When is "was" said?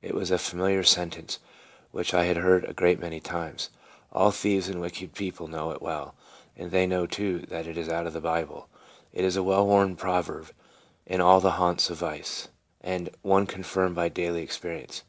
0.14-0.30